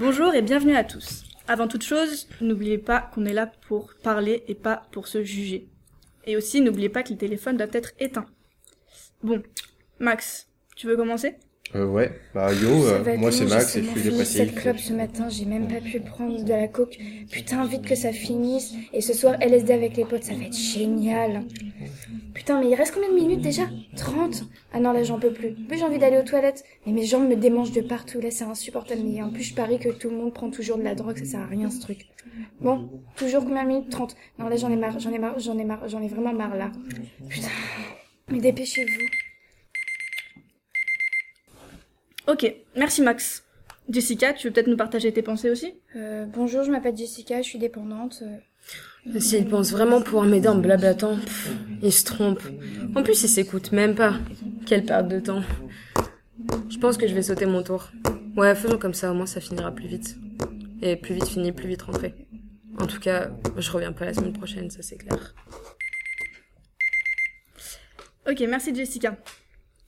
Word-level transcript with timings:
Bonjour 0.00 0.32
et 0.34 0.40
bienvenue 0.40 0.76
à 0.76 0.82
tous. 0.82 1.24
Avant 1.46 1.68
toute 1.68 1.82
chose, 1.82 2.26
n'oubliez 2.40 2.78
pas 2.78 3.10
qu'on 3.12 3.26
est 3.26 3.34
là 3.34 3.52
pour 3.68 3.92
parler 4.02 4.44
et 4.48 4.54
pas 4.54 4.84
pour 4.92 5.06
se 5.06 5.22
juger. 5.22 5.68
Et 6.24 6.38
aussi, 6.38 6.62
n'oubliez 6.62 6.88
pas 6.88 7.02
que 7.02 7.10
le 7.10 7.18
téléphone 7.18 7.58
doit 7.58 7.66
être 7.70 7.92
éteint. 7.98 8.24
Bon, 9.22 9.42
Max, 9.98 10.48
tu 10.74 10.86
veux 10.86 10.96
commencer? 10.96 11.34
Euh, 11.74 11.84
ouais, 11.84 12.18
bah 12.34 12.50
yo, 12.54 12.86
euh, 12.86 13.16
moi 13.18 13.30
c'est 13.30 13.44
Max 13.44 13.76
et 13.76 13.84
je 13.84 14.10
suis 14.10 14.26
cette 14.26 14.54
clope 14.54 14.78
ce 14.78 14.94
matin, 14.94 15.28
j'ai 15.28 15.44
même 15.44 15.68
pas 15.68 15.82
pu 15.82 16.00
prendre 16.00 16.42
de 16.42 16.50
la 16.50 16.66
coke. 16.66 16.98
Putain, 17.30 17.66
vite 17.66 17.86
que 17.86 17.94
ça 17.94 18.10
finisse. 18.10 18.72
Et 18.94 19.02
ce 19.02 19.12
soir, 19.12 19.36
LSD 19.38 19.74
avec 19.74 19.98
les 19.98 20.06
potes, 20.06 20.24
ça 20.24 20.32
va 20.32 20.44
être 20.44 20.56
génial. 20.56 21.42
Putain, 22.40 22.58
mais 22.58 22.70
il 22.70 22.74
reste 22.74 22.94
combien 22.94 23.10
de 23.10 23.14
minutes 23.14 23.42
déjà 23.42 23.64
30 23.96 24.44
Ah 24.72 24.80
non, 24.80 24.92
là 24.92 25.02
j'en 25.02 25.18
peux 25.18 25.30
plus. 25.30 25.50
En 25.50 25.68
plus, 25.68 25.76
j'ai 25.76 25.84
envie 25.84 25.98
d'aller 25.98 26.16
aux 26.16 26.24
toilettes. 26.24 26.64
Mais 26.86 26.92
mes 26.92 27.04
jambes 27.04 27.28
me 27.28 27.36
démangent 27.36 27.72
de 27.72 27.82
partout, 27.82 28.18
là 28.18 28.30
c'est 28.30 28.44
insupportable. 28.44 29.02
Mais 29.04 29.20
en 29.20 29.28
plus, 29.28 29.42
je 29.42 29.54
parie 29.54 29.78
que 29.78 29.90
tout 29.90 30.08
le 30.08 30.16
monde 30.16 30.32
prend 30.32 30.48
toujours 30.48 30.78
de 30.78 30.82
la 30.82 30.94
drogue, 30.94 31.18
ça 31.18 31.24
sert 31.26 31.40
à 31.40 31.44
rien 31.44 31.68
ce 31.68 31.82
truc. 31.82 32.06
Bon, 32.62 32.88
toujours 33.14 33.44
combien 33.44 33.64
de 33.64 33.68
minutes 33.68 33.90
30. 33.90 34.16
Non, 34.38 34.48
là 34.48 34.56
j'en 34.56 34.70
ai 34.70 34.76
marre, 34.76 34.98
j'en 34.98 35.12
ai 35.12 35.18
marre, 35.18 35.38
j'en 35.38 35.58
ai 35.58 35.64
marre, 35.64 35.86
j'en 35.86 36.00
ai 36.00 36.08
vraiment 36.08 36.32
marre 36.32 36.56
là. 36.56 36.72
Putain. 37.28 37.48
Mais 38.28 38.38
dépêchez-vous. 38.38 39.06
Ok, 42.26 42.54
merci 42.74 43.02
Max. 43.02 43.44
Jessica, 43.90 44.32
tu 44.32 44.46
veux 44.46 44.52
peut-être 44.54 44.68
nous 44.68 44.78
partager 44.78 45.12
tes 45.12 45.20
pensées 45.20 45.50
aussi? 45.50 45.74
Euh, 45.94 46.24
bonjour, 46.24 46.62
je 46.62 46.70
m'appelle 46.70 46.96
Jessica, 46.96 47.42
je 47.42 47.48
suis 47.48 47.58
dépendante. 47.58 48.22
S'il 49.18 49.48
pense 49.48 49.72
vraiment 49.72 50.02
pouvoir 50.02 50.26
m'aider 50.26 50.48
en 50.48 50.58
blablatant, 50.58 51.16
pff, 51.16 51.50
il 51.82 51.92
se 51.92 52.04
trompe. 52.04 52.42
En 52.94 53.02
plus, 53.02 53.22
il 53.22 53.28
s'écoute 53.28 53.72
même 53.72 53.94
pas. 53.94 54.14
Quelle 54.66 54.84
perte 54.84 55.08
de 55.08 55.20
temps. 55.20 55.42
Je 56.68 56.78
pense 56.78 56.96
que 56.96 57.08
je 57.08 57.14
vais 57.14 57.22
sauter 57.22 57.46
mon 57.46 57.62
tour. 57.62 57.90
Ouais, 58.36 58.54
faisons 58.54 58.78
comme 58.78 58.94
ça, 58.94 59.10
au 59.10 59.14
moins 59.14 59.26
ça 59.26 59.40
finira 59.40 59.72
plus 59.72 59.88
vite. 59.88 60.16
Et 60.82 60.96
plus 60.96 61.14
vite 61.14 61.28
fini, 61.28 61.52
plus 61.52 61.68
vite 61.68 61.82
rentré. 61.82 62.14
En 62.78 62.86
tout 62.86 63.00
cas, 63.00 63.30
je 63.58 63.70
reviens 63.70 63.92
pas 63.92 64.06
la 64.06 64.14
semaine 64.14 64.32
prochaine, 64.32 64.70
ça 64.70 64.82
c'est 64.82 64.96
clair. 64.96 65.34
Ok, 68.28 68.40
merci 68.48 68.74
Jessica. 68.74 69.16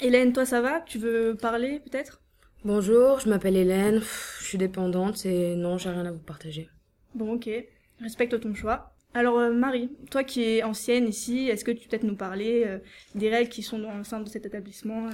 Hélène, 0.00 0.32
toi 0.32 0.44
ça 0.44 0.60
va? 0.60 0.80
Tu 0.80 0.98
veux 0.98 1.36
parler 1.40 1.80
peut-être? 1.80 2.20
Bonjour, 2.64 3.20
je 3.20 3.28
m'appelle 3.28 3.56
Hélène, 3.56 4.00
je 4.40 4.44
suis 4.44 4.58
dépendante 4.58 5.24
et 5.24 5.54
non, 5.56 5.78
j'ai 5.78 5.90
rien 5.90 6.06
à 6.06 6.10
vous 6.10 6.18
partager. 6.18 6.68
Bon, 7.14 7.34
ok, 7.34 7.48
respecte 8.00 8.40
ton 8.40 8.54
choix. 8.54 8.93
Alors 9.14 9.38
euh, 9.38 9.52
Marie, 9.52 9.90
toi 10.10 10.24
qui 10.24 10.42
es 10.42 10.62
ancienne 10.64 11.08
ici, 11.08 11.48
est-ce 11.48 11.64
que 11.64 11.70
tu 11.70 11.84
peux 11.84 11.90
peut-être 11.90 12.04
nous 12.04 12.16
parler 12.16 12.64
euh, 12.66 12.78
des 13.14 13.30
règles 13.30 13.48
qui 13.48 13.62
sont 13.62 13.78
dans 13.78 13.96
le 13.96 14.04
sein 14.04 14.20
de 14.20 14.28
cet 14.28 14.44
établissement 14.44 15.08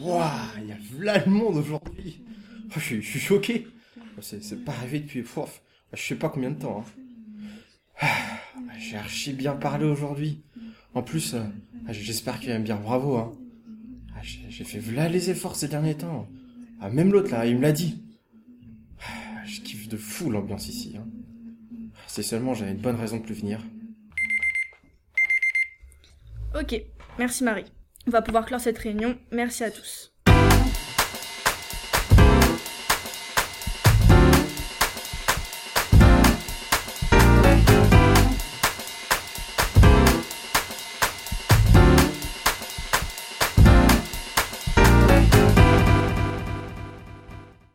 Waouh, 0.00 0.22
il 0.62 0.68
y 0.68 0.72
a 0.72 0.76
là 1.00 1.24
le 1.24 1.32
monde 1.32 1.56
aujourd'hui. 1.56 2.22
Oh, 2.68 2.74
je, 2.76 2.80
suis, 2.80 3.02
je 3.02 3.18
choqué. 3.18 3.66
C'est, 4.20 4.42
c'est 4.42 4.64
pas 4.64 4.72
arrivé 4.72 5.00
depuis, 5.00 5.22
pouf, 5.22 5.62
je 5.92 6.00
sais 6.00 6.14
pas 6.14 6.28
combien 6.28 6.50
de 6.50 6.60
temps. 6.60 6.84
hein. 6.86 6.90
Ah, 8.00 8.06
j'ai 8.78 8.96
archi 8.96 9.32
bien 9.32 9.54
parlé 9.54 9.84
aujourd'hui. 9.84 10.42
En 10.94 11.02
plus, 11.02 11.34
euh, 11.34 11.42
ah, 11.86 11.92
j'espère 11.92 12.40
qu'il 12.40 12.50
va 12.50 12.58
me 12.58 12.64
dire 12.64 12.78
bravo. 12.78 13.16
Hein. 13.16 13.32
Ah, 14.14 14.20
j'ai, 14.22 14.64
fait 14.64 14.80
là 14.92 15.08
les 15.08 15.30
efforts 15.30 15.56
ces 15.56 15.68
derniers 15.68 15.96
temps. 15.96 16.28
Ah, 16.80 16.88
même 16.90 17.12
l'autre 17.12 17.30
là, 17.30 17.46
il 17.46 17.56
me 17.56 17.62
l'a 17.62 17.72
dit. 17.72 18.02
Je 19.44 19.60
kiffe 19.60 19.88
de 19.88 19.96
fou 19.96 20.30
l'ambiance 20.30 20.68
ici. 20.68 20.94
Hein. 20.96 21.06
C'est 22.12 22.24
seulement 22.24 22.54
j'avais 22.54 22.72
une 22.72 22.78
bonne 22.78 22.96
raison 22.96 23.18
de 23.18 23.22
plus 23.22 23.36
venir. 23.36 23.60
Ok, 26.60 26.74
merci 27.20 27.44
Marie. 27.44 27.66
On 28.08 28.10
va 28.10 28.20
pouvoir 28.20 28.46
clore 28.46 28.60
cette 28.60 28.78
réunion. 28.78 29.16
Merci 29.30 29.62
à 29.62 29.70
tous. 29.70 30.12